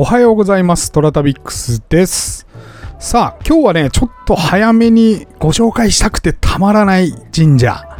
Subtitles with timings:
[0.00, 0.92] おはようございます。
[0.92, 2.46] トラタビックスです。
[3.00, 7.97] さあ、今日はね、ちょっと早めにご紹介したくてたまらない神社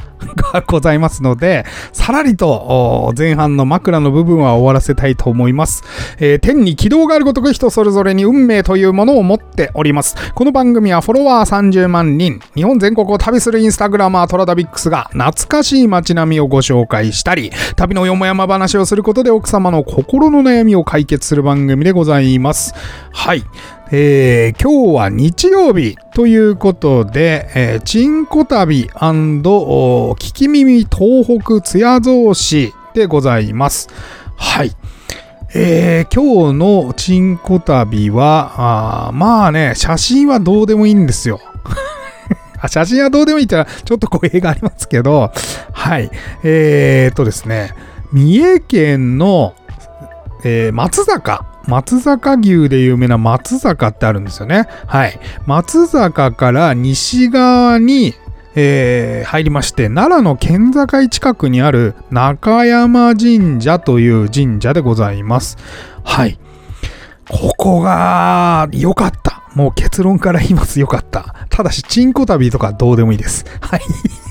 [0.53, 5.85] がございますので、さらりと前半の枕の部分は終わらせたいと思います。
[6.19, 10.33] えー天に軌道があるごとく人それぞれに運命というものを持っております。
[10.33, 22.75] この番組はフォロワー30万人、日本全国を旅するインスタグラマートラダビックスが懐かしい街並みをご紹介したり、旅のよもやま話をすることで奥様の心の悩みを解決する番組でございます。
[23.13, 23.45] はい。
[23.91, 33.89] えー今日は日曜日ということで、えー、チンコ旅聞き耳東北津屋造市でございます。
[34.37, 34.73] はい。
[35.55, 41.41] えー今日のチンコ旅は、あまあね、写真はどうでもいいんですよ。
[42.61, 45.33] あ写真はどうでもいいってのはちょっと語弊がありますけど、
[45.73, 46.11] はい。
[46.45, 47.73] えー、っとですね、
[48.13, 49.55] 三重県の、
[50.45, 51.58] えー松坂。
[51.69, 54.67] 松坂牛で有名な松坂ってあるんですよね。
[54.87, 55.21] はい。
[55.47, 58.15] 松坂から西側に、
[58.55, 65.59] えー入りまして、奈良の県境近くにある中山神社という神社でございます。
[66.03, 66.39] はい。
[67.29, 69.43] ここが良かった。
[69.55, 70.81] もう結論から言います。
[70.81, 71.35] 良かった。
[71.51, 73.45] ただし、チンコ旅とかどうでもいいです。
[73.61, 73.81] はい。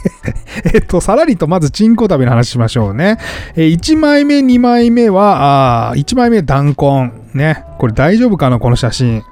[0.74, 3.20] えっと、さらりとまずチンコ旅の話しましょうね。
[3.56, 7.17] えー1枚目、2枚目は、あ1枚目弾痕。
[7.34, 7.64] ね。
[7.80, 9.24] これ大丈夫かなこの写真。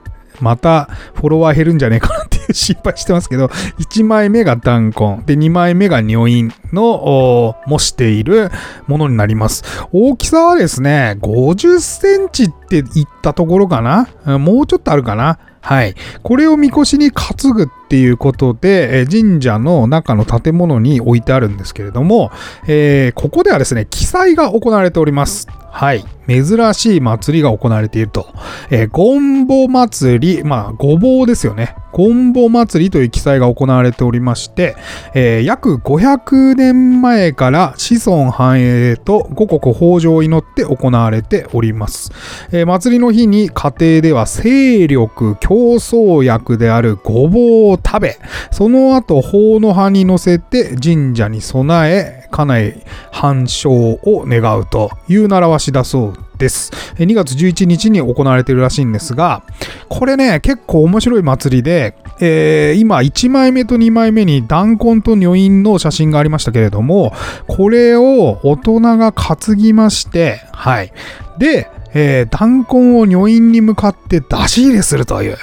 [0.42, 5.24] またフォロワー減るんじゃねえかなっていう心配してますけど、1枚目が弾痕。
[5.26, 8.52] で、2枚目が女院の模している
[8.88, 9.64] ものになります。
[9.94, 14.38] 大きさはですね、50センチって言ったところかな？
[14.38, 15.40] もうちょっとあるかな？
[15.62, 15.96] はい。
[16.22, 22.30] これをみこしに担ぐっていうことで、え神社の中の建物に置いてあるんですけれども、
[22.68, 25.48] えーここではですね、記載が行われております。
[25.76, 26.06] はい。
[26.26, 28.28] 珍しい祭りが行われていると。
[28.70, 31.76] えー、ゴンボ祭り、まあ、ごぼうですよね。
[31.92, 34.76] ゴンボ祭りという記載が行われておりまして、
[35.14, 42.12] えー約500年前から子孫繁栄と五穀豊穣を祈って行われております。
[42.52, 48.18] えー祭りの日に家庭では勢力競争薬であるごぼうを食べ、
[48.52, 56.72] その後法の葉に乗せて神社に備え、家内繁盛を願うという習わしだそうです。
[56.98, 59.44] 2月11日に行われているらしいんですが、
[59.90, 67.14] これね、結構面白い祭りで、えー今1枚目と2枚目に弾痕と女院の写真がありましたけれども、
[67.48, 70.92] これを大人が担ぎまして、はい。
[71.38, 75.38] で、えー弾痕を女院に向かって出し入れするという、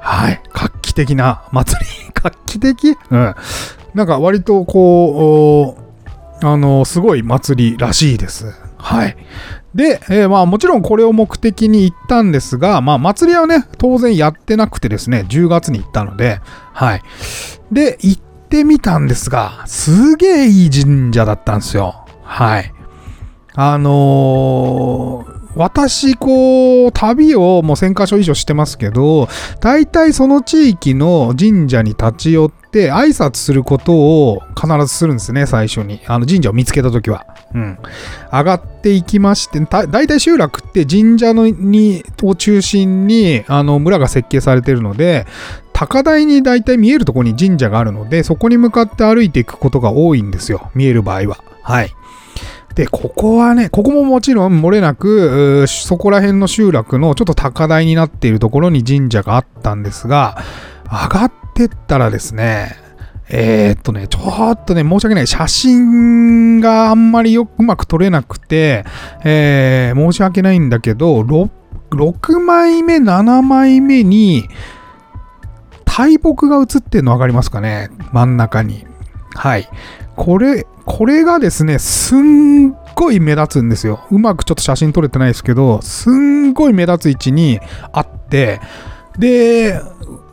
[0.00, 0.40] はい。
[0.52, 1.86] 画期的な祭り。
[2.14, 2.96] 画期的？
[3.10, 3.34] うん。
[3.94, 5.87] なんか割とこう、
[6.42, 8.52] あの、すごい祭りらしいです。
[8.76, 9.16] はい。
[9.74, 16.40] で、えーまあもちろんこれを目的に行ったんですが、まあ祭りはね、当然やってなくてですね、10月に行ったので、
[16.72, 17.02] はい。
[17.72, 22.06] で、行ってみたんですが、すげえいい神社だったんですよ。
[22.22, 22.72] はい。
[23.54, 29.28] あのー私、こう、旅をもう1000カ所以上してますけど、
[29.60, 36.00] 大体その地域の神社に立ち寄って挨拶することを必ずするんですね、最初に。
[36.06, 37.26] あの神社を見つけたときは。
[37.52, 37.78] うん。
[38.32, 45.26] 上がっていきまして、大体集落って神社のにを中心にあの村が設計されてるので、
[45.72, 50.70] 高台に大体見えるところに神社があるので、そこに向かって歩いていくことが多いんですよ。
[50.74, 51.38] 見える場合は。
[51.62, 51.92] はい。
[52.78, 60.38] で、ここはね、ここももちろん漏れなく、そこら辺の集落のちょっと高台になっているところに神社があったんですが、
[60.84, 62.76] 上がってったらですね、
[63.30, 65.26] えーっとね、ちょっとね、申し訳ない。
[65.26, 68.84] 写真があんまりよくうまく撮れなくて、
[69.24, 71.50] えー申し訳ないんだけど、6,
[71.90, 74.48] 6枚目、7枚目に、
[75.84, 77.90] 大木が映ってるの分かりますかね？
[78.12, 78.86] 真ん中に。
[79.34, 79.68] はい。
[80.14, 84.06] これ、これがですね、すんごい目立つんですよ。
[84.10, 87.60] うまくちょっと写真撮れてないですけど、すんごい目立つ位置に
[87.92, 88.60] あって、
[89.18, 89.80] で、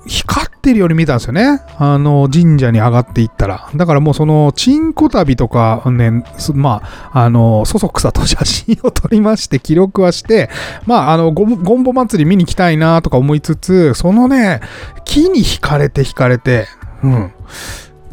[0.08, 1.62] 光ってるように見えたんですよね。
[1.78, 3.70] あの、神社に上がっていったら。
[3.76, 6.24] だからもうその、チンコ旅とかね、
[6.54, 6.82] ま
[7.12, 10.50] あ、あの、そそくさと写真を撮りまして、記録はして、
[10.86, 14.62] まあ、あの、ゴンゴンボ祭り見に来たいなとか思いつつ、そのね、
[15.04, 16.68] 木に惹かれて惹かれて、
[17.04, 17.32] うん。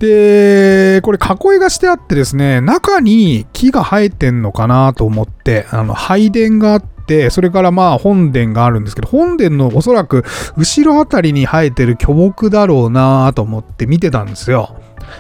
[0.02, 10.24] で、これ囲いがしてあってですね、中に木が生えてんのかなと思って、あの、拝殿があって、それからまあ本殿があるんですけど、本殿のおそらく
[10.56, 14.76] 後ろあたりに生えてる巨木だろうなと思って見てたんですよ。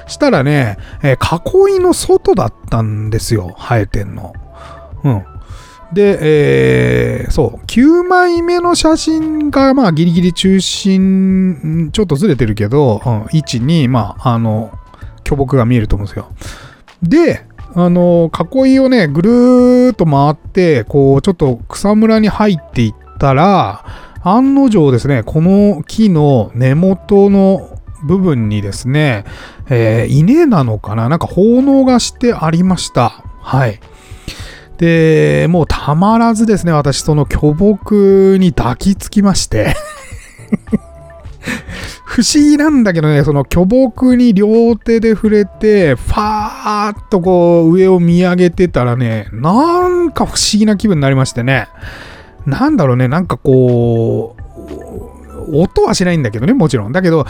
[0.08, 4.32] したらね、えー囲いの外だったんですよ、生えてんの。
[5.04, 5.24] うん。
[5.92, 14.70] で、えー、そう、9枚目の写真が、まあ、ギリギリ中心、ちょっとずれてるけど、うん、位置に、まあ、あの、
[15.24, 16.32] 巨木が見えると思うんですよ。
[17.02, 17.44] で、
[17.74, 23.84] あの、囲いをね、ぐるーっと回って、こう、ちょっと草むらに入っていったら、
[24.22, 29.24] 案の定ですね、この木の根元の部分にですね、
[29.68, 33.24] えー、稲なのかななんか奉納がしてありました。
[33.40, 33.80] はい。
[34.82, 39.76] で、もうたまらずですね、私その巨木に抱きつきまして
[42.04, 51.68] 不思議なんだけどね、その巨木に両手で触れて、ファーっとこう上を見上げてたらね、なんか不思議な気分になりましてね。
[52.44, 54.34] なんだろうね、なんかこ
[55.48, 56.92] う、音はしないんだけどね、もちろん。
[56.92, 57.24] だけど、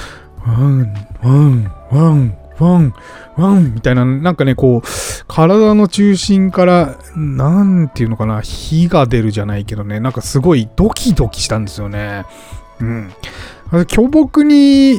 [0.46, 2.94] ワン、ワン、ワン、ワン、
[3.36, 4.88] ワンみたいな、なんかね、こう、
[5.26, 12.24] 体の中心から、なんていうのかな、火が出るじゃないけどね、なんかすごいドキドキしたんですよね。
[12.80, 13.12] うん。
[13.86, 14.98] 巨木に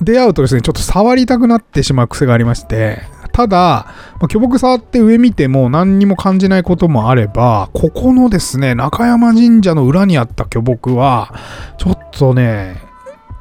[0.00, 3.02] 出会うとですね、ちょっと触りたくなってしまう癖がありまして、
[3.32, 3.86] ただ、
[4.20, 11.34] ま、巨木触って上見ても何にも感じないこともあれば、ここのですね、中山神社の裏にあった巨木は、
[11.78, 12.82] ちょっとね、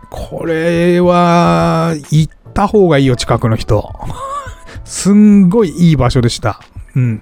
[0.10, 3.94] これは、行った方がいいよ、近くの人。
[4.84, 6.60] すんごいいい場所でした。
[6.96, 7.22] うん。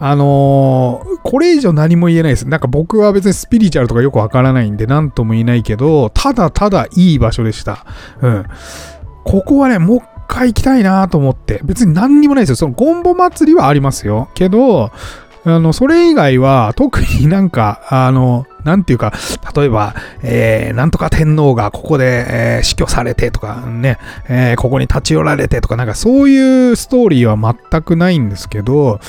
[0.00, 2.48] あのー、これ以上何も言えないです。
[2.48, 7.84] なんか僕は別にスピリチュアルとかよくわからないんで何とも言えないけど、ただただいい場所でした。
[8.20, 8.46] うん。
[9.24, 11.60] ここはね、もう一回行きたいなと思って。
[11.62, 12.56] 別に何にもないですよ。
[12.56, 14.28] そのゴンボ祭りはありますよ。
[14.34, 14.90] けど、
[15.44, 19.14] あの、それ以外は特になんか、あの、なんていうか、
[19.56, 23.98] 例えば、えー、なんとか天皇がここで、えー、死去されてとかね、
[24.28, 29.00] えー、ここに立ち寄られてとか、なんかそういうストーリーは全くないんですけど、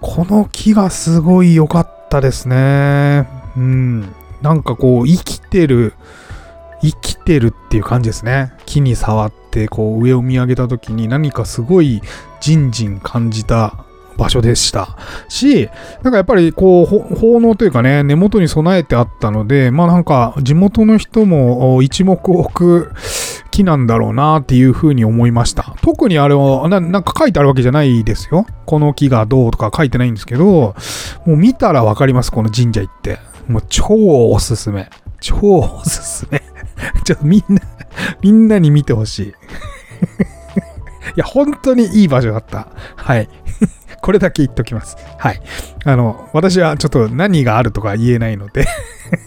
[0.00, 3.28] この木がすごい良かったですね。
[3.56, 4.14] うん。
[4.42, 5.94] なんかこう、生きてる、
[6.80, 8.52] 生きてるっていう感じですね。
[8.64, 12.00] 木に触って、こう、上を見上げた時に何かすごい、
[12.40, 13.84] じんじん感じた
[14.16, 14.96] 場所でした
[15.28, 15.68] し、
[16.02, 22.92] なんかやっぱりこう、奉納というかね、根元に備えてあったので、まあなんか地元の人も一目置く
[23.50, 25.74] 木なんだろうなっていうふうに思いました。
[25.82, 28.46] 特にあれはな、なんか書いてあるわけじゃないですよ。
[28.66, 30.74] この木がどうとか書いてないんですけど、も
[31.26, 33.18] う見たらわかります、この神社行って。
[33.48, 33.84] もう超
[34.30, 34.88] おすすめ。
[35.20, 36.42] 超おすすめ。
[37.04, 37.60] ちょっとみんな
[38.22, 39.28] みんなに見てほしい。
[39.32, 39.32] い
[41.16, 42.68] や、本当にいい場所だった。
[42.96, 43.28] はい。
[44.00, 44.96] これだけ言っときます。
[45.18, 45.40] はい。
[45.84, 48.66] あの、私はちょっと何があるとか言えないので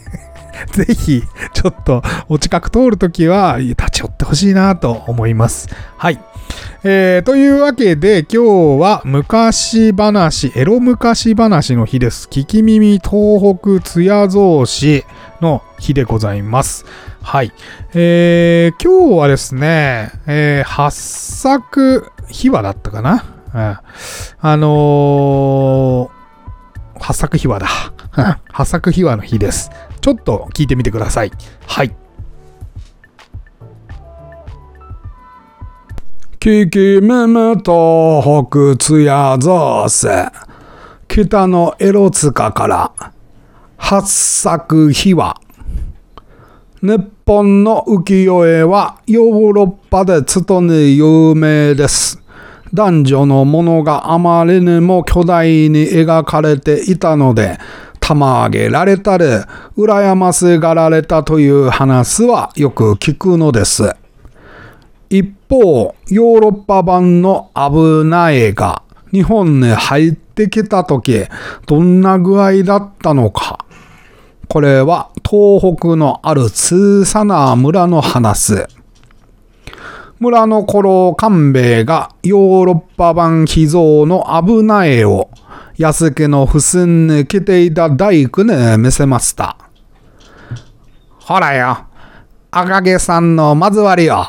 [0.72, 5.70] ぜひ、ちょっとお近く通るときは立ち寄ってほしいなと思います。
[5.98, 6.20] はい。
[6.86, 12.28] えー、というわけで今日は昔話、エロ昔話の日です。
[12.30, 15.06] 聞き耳東北津屋造詞
[15.40, 16.86] の日でございます。
[17.22, 17.54] はい。
[17.94, 23.33] えー、今日はですね、えー、八作秘話だったかな。
[23.54, 27.68] あのー、八作秘話だ。
[28.52, 29.70] 八作秘話の日です。
[30.02, 31.32] ちょっと聞いてみてください。
[31.68, 31.96] はい。
[36.40, 40.26] ききめめと北津屋造せ。
[41.08, 42.92] 北のエロ塚から
[43.78, 45.40] 八作秘話。
[46.82, 52.23] 日本の浮世絵はヨーロッパでつとに有名です。
[52.74, 57.60] 男女のものがあまりにも巨大に描かれていたので、
[58.00, 59.26] たまげられたり、
[59.78, 63.96] 羨ましがられたという話はよく聞くのです。
[65.10, 71.26] 一方、ヨーロッパ版の危ないが日本に入ってきた時、
[71.68, 73.64] どんな具合だったのか。
[74.50, 78.66] これは東北のある小さな村の話。
[80.24, 85.30] 村の頃、官兵衛がヨーロッパ版秘蔵の危ない絵を
[85.78, 89.58] 安家の不審に来ていた大工に見せました。
[91.20, 91.88] ほらよ、
[92.52, 94.26] 赤毛さんのまずわりよ。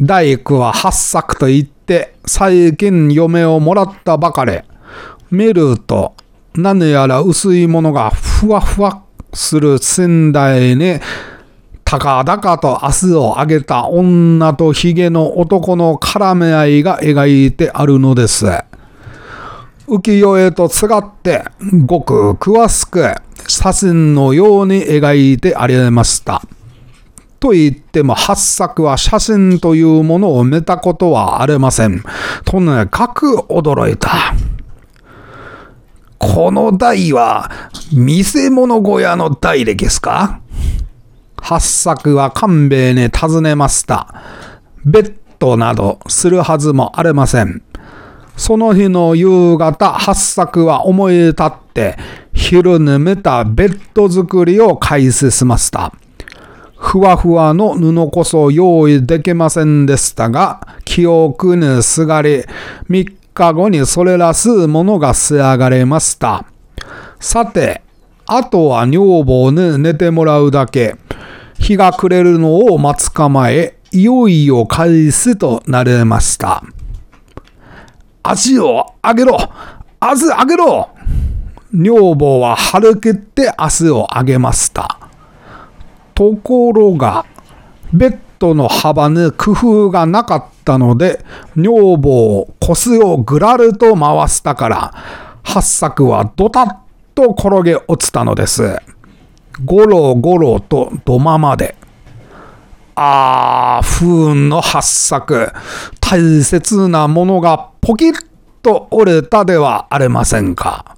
[0.00, 4.60] 大工は八作と言って最近嫁をもらったばかり。
[5.30, 6.14] 見ると
[6.54, 9.02] 何やら薄いものがふわふわ
[9.34, 11.00] する仙台に
[11.88, 18.44] 高々と明日を上げた女と髭の男の絡め合いが描いてあるのです。
[19.86, 21.44] 浮世絵と違って、
[21.86, 23.06] ごく詳しく
[23.46, 26.42] 写真のように描いてありました。
[27.38, 32.02] と言っても、八作は写真というものを見たことはありません。
[32.44, 34.34] とにかく驚いた。
[36.18, 37.48] この台は、
[37.92, 40.40] 見せ物小屋の台でですか？
[41.48, 44.12] 八作は勘兵衛に尋ねました。
[44.84, 47.62] ベッドなどするはずもありません。
[48.36, 51.96] その日の夕方、八作は思い立って、
[52.32, 55.92] 昼寝めたベッド作りを開始しました。
[56.76, 62.42] ふわふわの布こそ用意できませんでしたが、記憶にすがり、
[62.90, 66.44] 3日後にそれらしいものが仕上がりました。
[67.20, 67.85] さて、
[68.26, 70.96] あとは女房に寝てもらうだけ。
[71.58, 76.62] 日が暮れるのを待つ構え、いよいよ開始となりました。
[78.22, 79.38] 足を上げろ
[80.00, 80.90] 足上げろ
[81.72, 84.98] 女房は張り切って足を上げました。
[86.14, 87.26] ところが、
[87.92, 94.94] ベッドの幅に工夫がなかったので、女房を腰をぐらりと回したから、
[95.42, 96.85] 八作はドタッ
[97.16, 98.76] と転げ落ちたのです。
[99.64, 101.74] ゴロゴロと土間まで。
[102.94, 105.50] あー、不運の八作。
[105.98, 108.12] 大切なものがポキッ
[108.62, 110.94] と折れたではありませんか。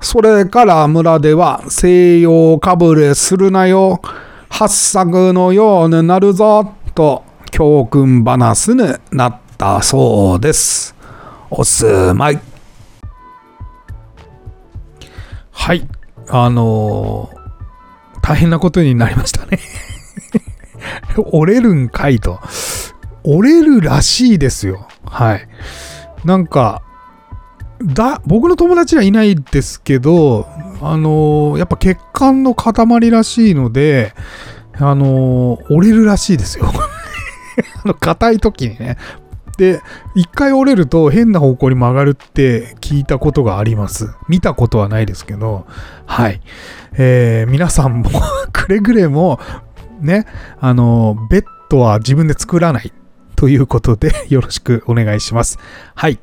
[0.00, 4.00] それから村では西洋かぶれするなよ。
[4.48, 6.74] 八作のようになるぞ。
[6.96, 10.96] と教訓話になったそうです。
[11.48, 12.47] おすまい。
[15.58, 15.86] はい。
[16.28, 17.38] あのー
[18.22, 19.58] 大変なことになりましたね。
[21.32, 22.40] 折れるんかいと。
[23.24, 24.86] 折れるらしいですよ。
[25.04, 25.48] はい。
[26.24, 26.82] なんか、
[27.82, 30.46] だ、僕の友達はいないですけど、
[30.82, 34.12] あのーやっぱ血管の塊らしいので、
[34.78, 36.66] あのー折れるらしいですよ。
[37.84, 38.96] あの、硬い時にね。
[39.58, 39.82] で、
[40.14, 44.08] 一回折れると変な方向に曲がるって聞いたことがあります。
[44.28, 45.66] 見たことはないですけど、
[46.06, 46.40] はい。
[46.96, 48.10] えー皆さんも
[48.52, 49.40] くれぐれも、
[50.00, 50.26] ね、
[50.60, 52.92] あの、ベッドは自分で作らない。
[53.38, 55.60] ということで、 よろしくお願いします。
[55.94, 56.18] はい。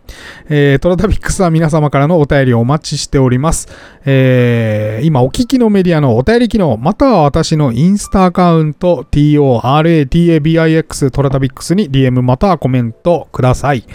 [0.50, 3.69] えー、トラタビックスは皆様からのお便りをお待ちしております。
[4.03, 13.86] えー、今お聞きのメディアのお便り機能、または私のインスタアカウント、TORATABIX トラタビックスに DM またはコメントください。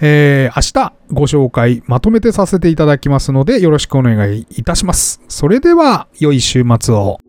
[0.00, 5.20] えー、明日ご紹介まとめてさせていただきますので、よろしくお願いいたします。
[5.28, 7.20] それでは、良い週末を。